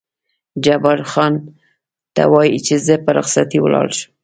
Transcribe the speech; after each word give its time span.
جبار 0.63 0.99
خان: 1.11 1.33
ته 2.15 2.23
وایې 2.33 2.59
چې 2.65 2.75
زه 2.85 2.93
په 3.05 3.11
رخصتۍ 3.17 3.59
ولاړ 3.61 3.87
شم؟ 3.97 4.09